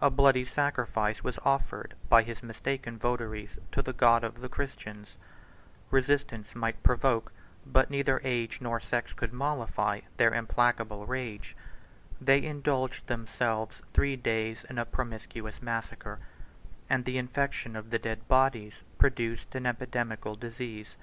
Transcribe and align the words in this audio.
A 0.00 0.10
bloody 0.10 0.44
sacrifice 0.44 1.22
was 1.22 1.38
offered 1.44 1.94
by 2.08 2.24
his 2.24 2.42
mistaken 2.42 2.98
votaries 2.98 3.56
to 3.70 3.82
the 3.82 3.92
God 3.92 4.24
of 4.24 4.40
the 4.40 4.48
Christians: 4.48 5.14
resistance 5.92 6.56
might 6.56 6.82
provoke 6.82 7.30
but 7.64 7.88
neither 7.88 8.20
age 8.24 8.60
nor 8.60 8.80
sex 8.80 9.12
could 9.12 9.32
mollify, 9.32 10.00
their 10.16 10.34
implacable 10.34 11.06
rage: 11.06 11.54
they 12.20 12.42
indulged 12.42 13.06
themselves 13.06 13.80
three 13.92 14.16
days 14.16 14.64
in 14.68 14.76
a 14.76 14.84
promiscuous 14.84 15.62
massacre; 15.62 16.16
110 16.88 16.96
and 16.96 17.04
the 17.04 17.16
infection 17.18 17.76
of 17.76 17.90
the 17.90 17.98
dead 18.00 18.26
bodies 18.26 18.82
produced 18.98 19.54
an 19.54 19.66
epidemical 19.66 20.34
disease. 20.34 20.96